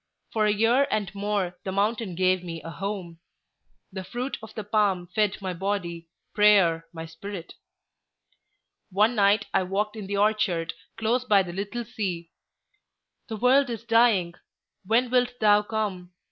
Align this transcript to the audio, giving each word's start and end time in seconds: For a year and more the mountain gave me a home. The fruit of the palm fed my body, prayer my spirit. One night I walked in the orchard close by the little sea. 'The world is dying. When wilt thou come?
For 0.33 0.47
a 0.47 0.51
year 0.51 0.87
and 0.89 1.13
more 1.13 1.59
the 1.63 1.71
mountain 1.71 2.15
gave 2.15 2.43
me 2.43 2.59
a 2.63 2.71
home. 2.71 3.19
The 3.93 4.03
fruit 4.03 4.35
of 4.41 4.51
the 4.55 4.63
palm 4.63 5.05
fed 5.05 5.39
my 5.43 5.53
body, 5.53 6.09
prayer 6.33 6.87
my 6.91 7.05
spirit. 7.05 7.53
One 8.89 9.13
night 9.13 9.45
I 9.53 9.61
walked 9.61 9.95
in 9.95 10.07
the 10.07 10.17
orchard 10.17 10.73
close 10.97 11.23
by 11.23 11.43
the 11.43 11.53
little 11.53 11.85
sea. 11.85 12.31
'The 13.27 13.37
world 13.37 13.69
is 13.69 13.83
dying. 13.83 14.33
When 14.87 15.11
wilt 15.11 15.33
thou 15.39 15.61
come? 15.61 16.11